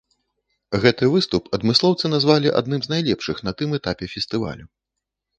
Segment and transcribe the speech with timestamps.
[0.83, 4.65] Гэты выступ адмыслоўцы назвалі адным з найлепшых на тым этапе фестывалю.